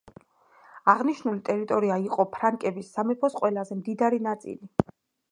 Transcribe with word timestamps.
აღნიშნული 0.93 1.41
ტერიტორია 1.49 1.97
იყო 2.05 2.25
ფრანკების 2.37 2.89
სამეფოს 2.95 3.35
ყველაზე 3.41 3.77
მდიდარი 3.83 4.21
ნაწილი. 4.29 4.71